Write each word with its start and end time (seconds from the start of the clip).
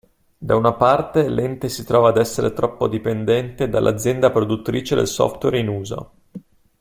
Da 0.39 0.55
una 0.55 0.73
parte 0.73 1.29
l'ente 1.29 1.69
si 1.69 1.83
trova 1.85 2.09
ad 2.09 2.17
essere 2.17 2.53
troppo 2.53 2.87
dipendente 2.87 3.69
dall'azienda 3.69 4.31
produttrice 4.31 4.95
del 4.95 5.05
software 5.05 5.59
in 5.59 5.67
uso. 5.67 6.11